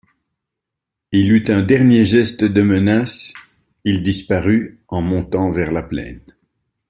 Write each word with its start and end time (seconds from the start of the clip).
Il 1.11 1.31
eut 1.31 1.47
un 1.51 1.61
dernier 1.61 2.05
geste 2.05 2.43
de 2.43 2.63
menace, 2.63 3.35
il 3.83 4.01
disparut, 4.01 4.81
en 4.87 5.01
montant 5.03 5.51
vers 5.51 5.71
la 5.71 5.83
plaine. 5.83 6.21